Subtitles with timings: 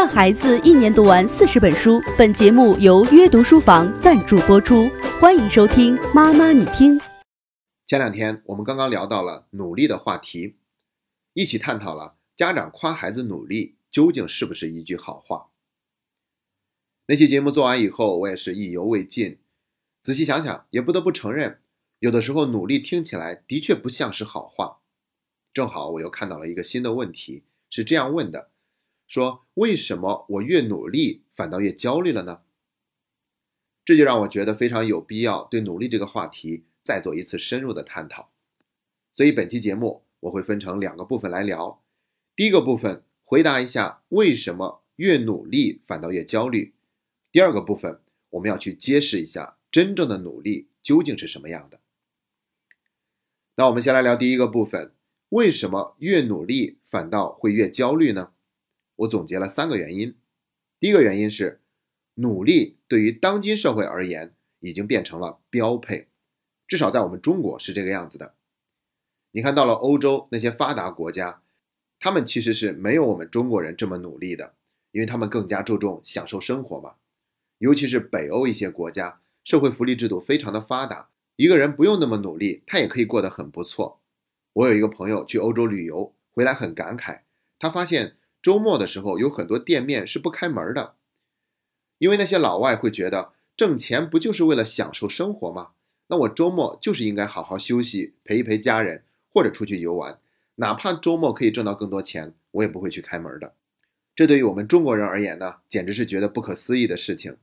[0.00, 2.00] 让孩子一年读完四十本书。
[2.16, 4.88] 本节目由约读书房赞助播出，
[5.20, 6.98] 欢迎收听《妈妈你听》。
[7.86, 10.56] 前两天我们刚刚聊到了努力的话题，
[11.34, 15.50] 一起探讨了家长夸孩子努力究竟是不是一句好话。
[17.04, 19.38] 那期节目做完以后，我也是意犹未尽。
[20.02, 21.58] 仔细想想，也不得不承认，
[21.98, 24.78] 有的时候努力听起来的确不像是好话。
[25.52, 28.49] 正好我又看到了一个新的问题，是这样问的：
[29.10, 32.42] 说为什么我越努力反倒越焦虑了呢？
[33.84, 38.30] 这就让我觉得非常有必要对努力这个话题再做一次深入的探讨。
[39.12, 41.82] 所以本期节目我会分成两个部分来聊。
[42.36, 46.74] 第一个部分回答一下为什么越努力反倒越焦虑。
[47.32, 48.00] 第二个部分
[48.30, 51.80] 我们要去揭示一下真正的努力究竟是什么样的。
[53.56, 54.94] 那我们先来聊第一个部分。
[55.30, 58.32] 为什么越努力反倒会越焦虑呢？
[59.00, 60.14] 我总结了三个原因。
[60.78, 61.60] 第一个原因是，
[62.14, 66.08] 努力对于当今社会而言已经变成了标配，
[66.66, 68.34] 至少在我们中国是这个样子的。
[69.32, 71.42] 你看到了欧洲那些发达国家，
[71.98, 74.54] 他们其实是没有我们中国人这么努力的，
[74.92, 76.96] 因为他们更加注重享受生活嘛。
[77.58, 84.00] 尤其是北欧一些国家，社会福利制度非常的发达，一个人不用那么努力，他也可以过得很不错。
[84.52, 87.20] 我有一个朋友去欧洲旅游回来很感慨，
[87.58, 90.94] 他发现周末的时候有很多店面是不开门的，
[91.98, 95.72] 因为那些老外会觉得挣钱不就是为了享受生活吗？
[96.08, 100.18] 那我周末就是应该好好休息，陪一陪家人，或者出去游玩，
[100.56, 103.54] 哪怕周末可以挣到更多钱，我也不会去开门的。
[104.16, 107.36] 这对于我们中国人而言呢，简直是觉得不可思议的事情。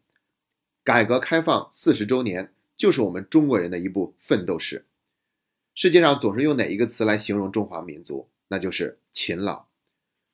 [0.84, 4.86] 改革开放四十周年就是我们中国人的一部奋斗史。
[5.74, 8.28] 世界上总是用哪一个词来形容中华民族？
[8.50, 9.68] 那就是勤劳。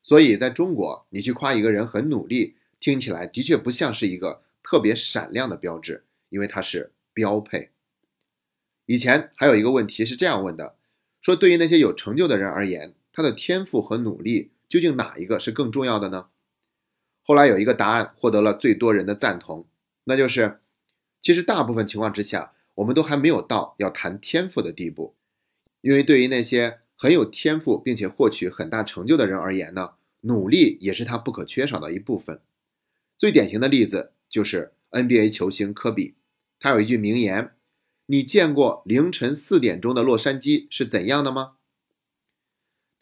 [0.03, 7.69] 所以，在中国，你去夸一个人很努力，听起来的确不像是一个特别闪亮的标志，因为它是标配。
[8.85, 10.75] 以前还有一个问题是这样问的：
[11.21, 16.27] 说对于那些有成就的人而言，他的天赋和努力究竟哪一个是更重要的呢？
[17.23, 19.65] 后来有一个答案获得了最多人的赞同，
[20.03, 20.59] 那就是：
[21.21, 25.15] 其实大部分情况之下，我们都还没有到要谈天赋的地步。
[25.79, 32.39] 因为对于那些很有天赋并且获取很大成就的人而言呢，努力也是他不可缺少的一部分。
[33.17, 36.15] 最典型的例子就是 NBA 球星科比，
[36.59, 37.55] 他有一句名言
[38.07, 41.53] ：“你见过凌晨四点钟的洛杉矶是怎样的吗？”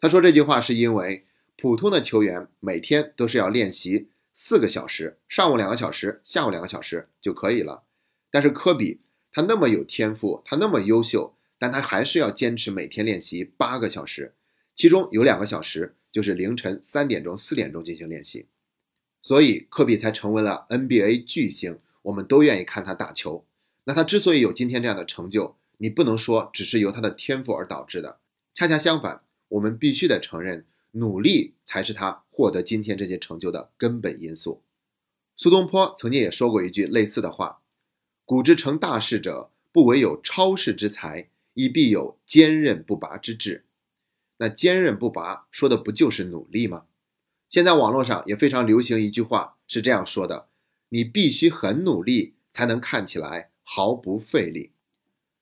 [0.00, 1.26] 他说这句话是因为
[1.56, 7.84] 普通的球员每天都是要练习四个小时，上午两个小时，下午两个小时就可以了。
[8.30, 9.00] 但是科比
[9.30, 11.36] 他那么有天赋，他那么优秀。
[11.62, 14.34] 但他还是要坚持每天练习八个小时，
[14.74, 18.46] 其中有两个小时就是凌晨三点钟、四点钟进行练习，
[19.20, 23.46] 所以科比才成为了 NBA 巨星，我们都愿意看他打球。
[23.84, 28.18] 那他之所以有今天这样的成就，你不能说只是由他的天赋而导致的，
[28.52, 34.64] 恰恰相反，我们必须得承认，努力才是他获得今天这些成就的根本因素。
[35.36, 37.62] 苏东坡曾经也说过一句类似的话
[38.26, 43.64] ：“古之成大事者，不惟有超世之才。”亦必有坚韧不拔之志。
[44.38, 46.86] 那坚韧不拔说的不就是努力吗？
[47.48, 50.48] 现在网络上也非常流行一句话，是这样说的：
[50.88, 54.72] 你必须很努力，才能看起来毫不费力。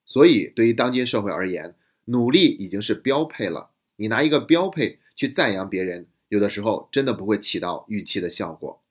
[0.05, 1.77] 所以，对于当今社会而言，
[2.07, 3.71] 努力已经是标配了。
[3.97, 8.83] 你拿一个标配去赞扬别人，有的时候真的不会起到预期的效果。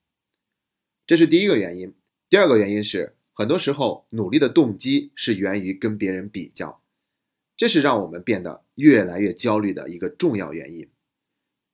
[1.06, 1.94] 这是第一个原因。
[2.30, 6.82] 第二个原因是，很多时候努力的动机是源于跟别人比较。
[7.60, 10.88] 这是让我们变得越来越焦虑的一个重要原因。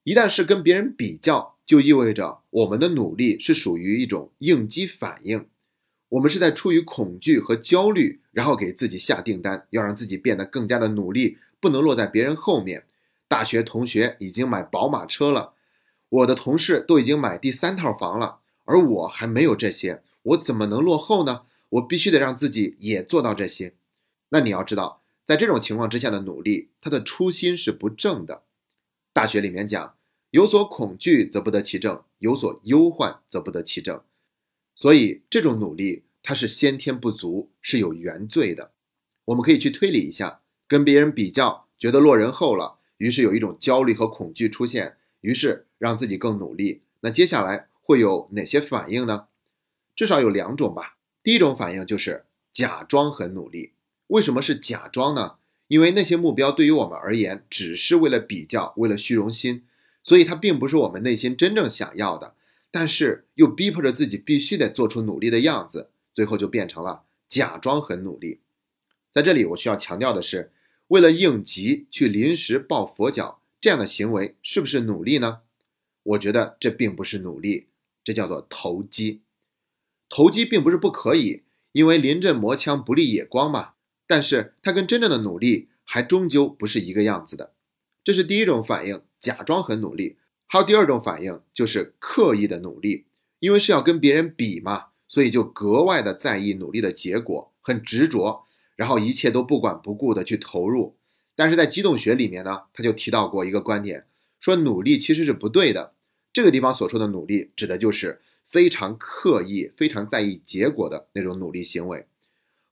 [0.04, 5.46] 一旦是跟别人比较，就意味着我们的努力是属于一种应激反应，
[6.10, 12.86] 我们是在出于恐惧和焦虑，然后给自己下订单，要让自己变得更加的努力，不能落在别人后面。
[13.28, 15.54] 大学同学已经买宝马车了，
[16.10, 21.44] 我的同事都已经买第三套房了，而我还没有这些，我怎么能落后呢？
[21.70, 23.76] 我必须得让自己也做到这些。
[24.30, 25.04] 那你要知道。
[25.26, 28.44] 在这种情况之下的努力，他的初心是不正的。
[29.12, 29.96] 大学里面讲，
[30.30, 34.04] 有所恐惧则不得其正，有所忧患则不得其正。
[34.76, 38.74] 所以这种努力它是先天不足，是有原罪的。
[39.26, 46.82] 我们可以去推理一下，跟别人比较，觉得落人后了，于是有一种焦虑和恐惧出现，于是让自己更努力。
[47.00, 49.28] 那接下来会有哪些反应呢？
[49.96, 50.98] 至少有两种吧。
[51.24, 53.72] 第一种反应就是假装很努力。
[54.08, 55.36] 为什么是假装呢？
[55.68, 59.64] 因为那些目标对于我们而言，只是为了比较，为了虚荣心，
[60.04, 62.36] 所以它并不是我们内心真正想要的。
[62.70, 68.42] 但是又逼迫着自己必须得做出努力的样子，最后就变成了假装很努力。
[69.12, 70.52] 在这里，我需要强调的是，
[70.90, 75.40] 为了应急去临时抱佛脚这样的行为，是不是努力呢？
[76.04, 77.68] 我觉得这并不是努力，
[78.04, 79.22] 这叫做投机。
[80.10, 83.75] 投机并不是不可以，因为临阵磨枪不立野光嘛。
[84.08, 87.54] 但是它跟真正的努力还终究不是一个样子的。
[88.04, 90.18] 这是第一种反应，假装很努力。
[90.48, 93.06] 还有第二种反应，就是刻意的努力，
[93.40, 100.96] 因为是要跟别人比嘛，所以就格外的在意努力的结果，很执着，然后一切都不管不顾的去投入。
[101.36, 104.06] 但是在机动学里面呢，他就提到过一个观点，
[104.40, 105.94] 说努力其实是不对的。
[106.32, 112.06] 这个地方所说的努力，指的就是非常刻意、非常在意结果的那种努力行为。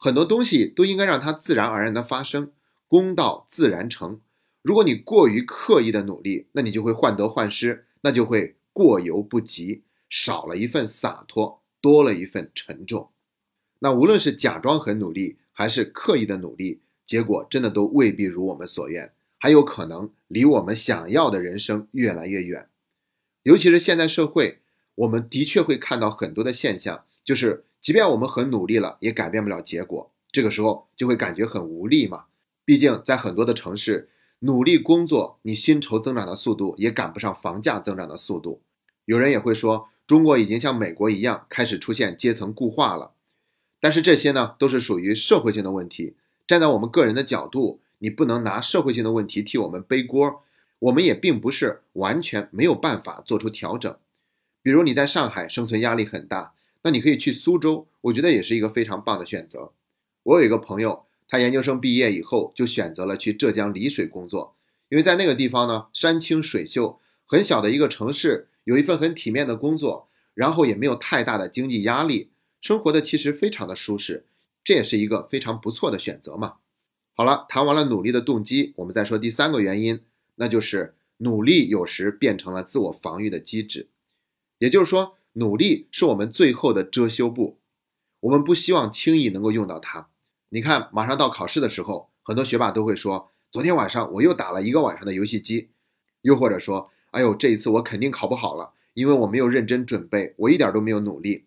[0.03, 2.51] 很多东西都应该让它自然而然的发生，
[2.89, 4.19] 功到自然成。
[4.61, 13.11] 如果你过于刻意的努力，那你就会患得患失，那就会过犹不及，少了一份洒脱，多了一份沉重。
[13.79, 22.67] 那无论是假装很努力，还是刻意的努力，结果真的都未必如我们所愿，还有可能离我们想要的人生越来越远。
[23.43, 24.59] 尤其是现代社会，
[24.95, 27.63] 我们的确会看到很多的现象，就是。
[27.83, 30.09] 即便我们很努力了，也改变不了结果。
[30.31, 32.27] 这个时候就会感觉很无力嘛。
[32.63, 34.07] 毕竟在很多的城市，
[34.39, 38.61] 努力工作，你薪酬增长的速度也赶不上房价增长的速度。
[39.03, 43.11] 有人也会说，中国已经像美国一样开始出现阶层固化了。
[43.81, 46.15] 但是这些呢，都是属于社会性的问题。
[46.47, 50.41] 站在我们个人的角度，你不能拿社会性的问题替我们背锅。
[50.79, 53.93] 我们也并不是完全没有办法做出调整。
[54.61, 56.53] 比如你在上海生存压力很大。
[56.83, 59.71] 那你可以去苏州，我觉得也是一个非常棒的选择。
[60.23, 64.55] 我有一个朋友，他研究生毕业以后就选择了去浙江丽水工作，
[64.89, 74.25] 因为在那个地方呢，山清水秀，很小的一个城市，有一份很体面的工作，然后也没有太大的经济压力，生活的其实非常的舒适，
[74.63, 76.55] 这也是一个非常不错的选择嘛。
[77.13, 80.01] 好了，谈完了努力的动机，我们再说第三个原因，
[80.35, 83.87] 那就是努力有时变成了自我防御的机制，
[84.57, 85.15] 也就是说。
[85.33, 87.59] 努力是我们最后的遮羞布，
[88.21, 90.09] 我们不希望轻易能够用到它。
[90.49, 95.69] 你看，马上到考试的时候，很多学霸都会说：“昨天晚上我又打了一个晚上的游戏机。”
[96.21, 101.45] 又或者说：“哎呦，这一次我肯定考不好了，因为我没有认真准备，我一点都没有努力。”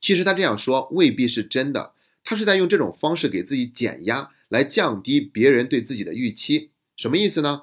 [0.00, 6.70] 其实他这样说未必是真的，他是在用这种方式给自己减压，来降低别人对自己的预期。
[6.96, 7.62] 什么意思呢？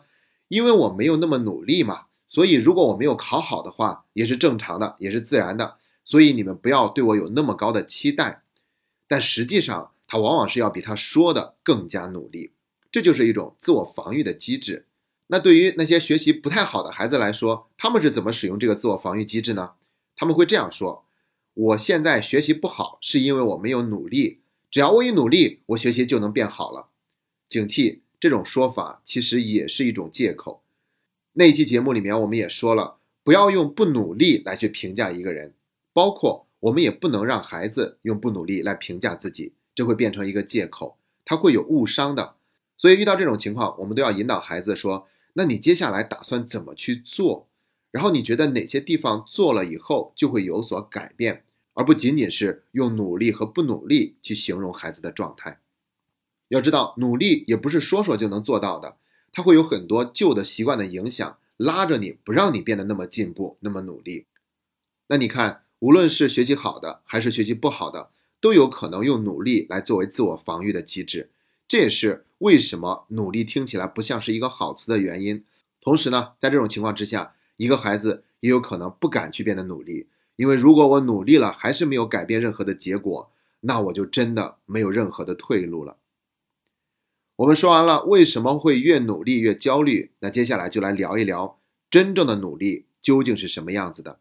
[0.49, 2.04] 因为我没有那么努力嘛。
[2.35, 5.77] 所以，如果我没有考好的话，也是正常的，也是自然的。
[6.03, 8.43] 所以你们不要对我有那么高的期待。
[9.07, 12.51] 但实际上，他往往是要比他说的更加努力，
[12.91, 14.85] 这就是一种自我防御的机制。
[15.27, 19.75] 那对于那些学习不太好的孩子来说，他们是怎么使用这个自我防御机制呢？
[20.17, 21.05] 他们会这样说
[21.55, 24.41] ：“我现在学习不好，是因为我没有努力。
[24.69, 26.89] 只要我一努力，我学习就能变好了。”
[27.47, 30.63] 警惕这种说法，其实也是一种借口。
[31.37, 35.53] 那一期节目里面，我们也说了，不要用不努力来去评价一个人，
[35.91, 42.35] 包括我们也不能让孩子用不努力来评价自己，这会变成一个借口，他会有误伤的。
[42.77, 47.49] 所以遇到这种情况，我们都要引导孩子说：“那你接下来打算怎么去做？
[47.91, 51.43] 然后你觉得哪些地方做了以后就会有所改变，
[51.73, 55.59] 而不仅仅是用努力和不努力去形容孩子的状态。
[56.47, 58.95] 要知道，努力也不是说说就能做到的。”
[59.35, 64.27] 它会有很多旧的习惯的影响，拉着你不让你变得那么进步、那么努力。
[65.07, 71.31] 那你看，无论是学习好的还是学习不好的，都有可能用努力来作为自我防御的机制。
[71.67, 75.43] 这也是为什么努力听起来不像是一个好词的原因。
[75.81, 85.97] 同时呢，在这种情况之下，一个孩子也有可能不敢去变得努力，因为如果我努力了还是没有改变任何的结果，那我就真的没有任何的退路了。
[87.37, 94.19] 我们说完了为什么会越努力越焦虑，那接下来就来聊一聊真正的努力究竟是什么样子的。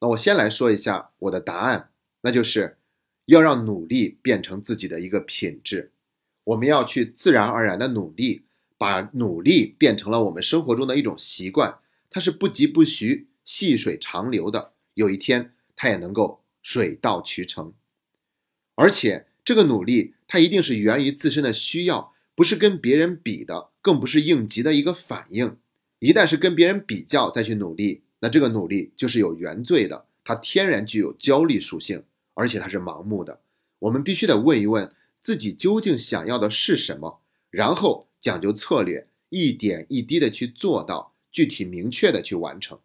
[0.00, 1.90] 那我先来说一下我的答案，
[2.22, 2.78] 那就是
[3.26, 5.92] 要让努力变成自己的一个品质。
[6.42, 8.42] 我们要去自然而然的努力，
[8.76, 11.78] 把努力变成了我们生活中的一种习惯，
[12.10, 14.72] 它是不疾不徐、细水长流的。
[14.94, 17.72] 有一天，它也能够水到渠成。
[18.74, 22.14] 而且，这个努力它一定是源于自身的需要。
[22.38, 25.56] 不是跟别人比的，更不是应急的一个反应。
[25.98, 32.04] 一旦是跟别人比较再去努力，那这个努力就是有原罪的，它天然具有焦虑属性，
[32.34, 33.40] 而且它是盲目的。
[33.80, 37.18] 我们必须得问一问自己究竟想要的是什么，
[37.50, 42.78] 然后讲究策略，一点一滴的去做到，具体明确的去完成。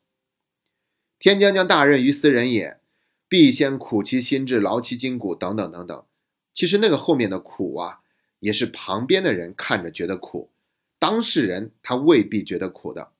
[1.20, 2.80] 天将降大任于斯人也，
[3.30, 6.04] 必先苦其心志，劳其筋骨，等等等等。
[6.56, 8.00] 其实那个后面的苦啊，
[8.44, 10.50] 也是旁边的人看着觉得苦，
[11.00, 13.12] 当事人他未必觉得苦的，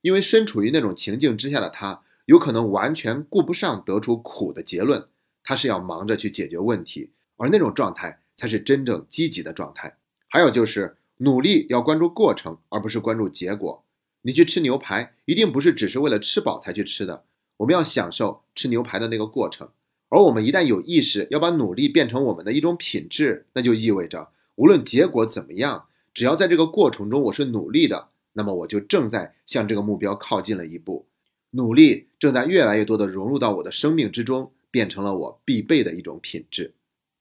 [0.00, 5.06] 因为身处于那种情境之下的他，有可能完全顾不上得出苦的结论，
[5.44, 9.98] 他是要忙着去解决问题，而那种状态才是真正积极的状态。
[10.28, 13.84] 还有就是努力要关注过程，而不是关注结果。
[14.22, 17.24] 你去吃牛排，一定不是只是为了吃饱才去吃的，
[17.58, 19.68] 我们要享受吃牛排的那个过程。
[20.08, 31.06] 而我们一旦有意识要把努力变成我们的一种品质，那就意味着无论结果怎么样，只要在这个过程中我是努力的，那么我就正在向这个目标靠近了一步。
[31.52, 36.74] 努力正在越来越多的融入到我的生命之中，变成了我必备的一种品质。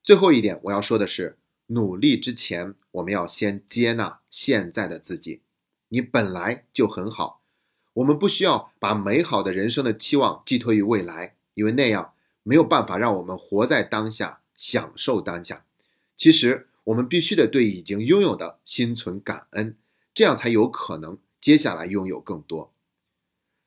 [0.03, 5.39] 最后一点我要说的是，努力之前我们要先接纳现在的自己，
[5.88, 7.39] 你本来就很好，
[7.93, 12.12] 我们不需要把美好的人生的期望寄托于未来，因为那样。
[12.43, 15.65] 没有办法让我们活在当下，享受当下。
[16.17, 19.77] 其实，我们必须得对已经拥有的心存感恩，
[20.13, 22.74] 这样才有可能接下来拥有更多。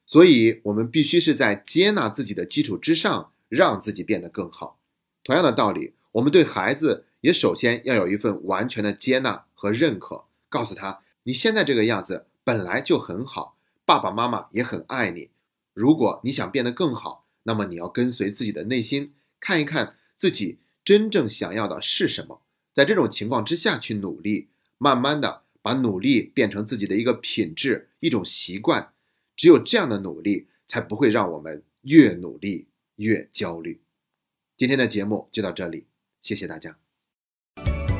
[0.07, 4.79] 所以，我们必须是在接纳自己的基础之上，让自己变得更好。
[5.25, 15.31] 同样的道理，我们对孩子也首先要有一份完全的接纳和认可，告诉他你现在这个样子本来就很好，爸爸妈妈也很爱你。
[15.73, 22.42] 如果你想变得更好，那么你要跟随自己的内心，看一看自己真正想要的是什么，
[22.75, 24.49] 在这种情况之下去努力，
[24.79, 28.93] 慢慢的把努力变成自己的一个品质、一种习惯。
[29.37, 33.81] 只有这样的努力，才不会让我们越努力越焦虑。
[34.57, 35.85] 今天的节目就到这里，
[36.23, 36.77] 谢谢大家。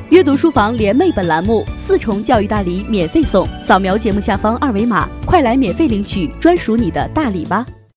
[0.09, 7.65] 阅读书房联袂本栏目四重教育大礼免费送，扫描节目下方二维码，快来免费领取专属你的大礼吧。